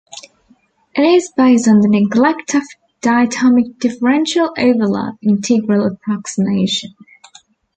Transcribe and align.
It 0.95 1.03
is 1.03 1.31
based 1.37 1.67
on 1.67 1.81
the 1.81 1.87
Neglect 1.87 2.55
of 2.55 2.63
Diatomic 3.03 3.77
Differential 3.77 4.49
Overlap 4.57 5.13
integral 5.21 5.85
approximation. 5.85 6.95